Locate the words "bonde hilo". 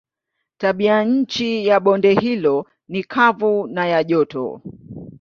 1.79-2.65